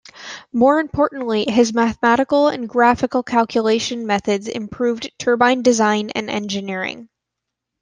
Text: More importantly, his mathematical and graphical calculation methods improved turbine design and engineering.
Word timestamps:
More 0.51 0.79
importantly, 0.79 1.45
his 1.47 1.75
mathematical 1.75 2.47
and 2.47 2.67
graphical 2.67 3.21
calculation 3.21 4.07
methods 4.07 4.47
improved 4.47 5.11
turbine 5.19 5.61
design 5.61 6.09
and 6.15 6.27
engineering. 6.27 7.07